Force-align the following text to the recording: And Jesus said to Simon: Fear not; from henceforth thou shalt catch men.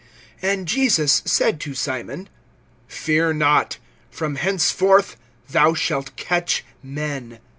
And 0.41 0.67
Jesus 0.67 1.21
said 1.25 1.59
to 1.59 1.75
Simon: 1.75 2.27
Fear 2.87 3.33
not; 3.35 3.77
from 4.09 4.33
henceforth 4.37 5.15
thou 5.47 5.75
shalt 5.75 6.15
catch 6.15 6.65
men. 6.81 7.37